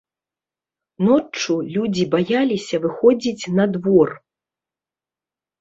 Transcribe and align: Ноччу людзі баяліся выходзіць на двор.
Ноччу 1.07 1.53
людзі 1.75 2.07
баяліся 2.15 2.75
выходзіць 2.87 3.49
на 3.61 3.69
двор. 3.77 4.09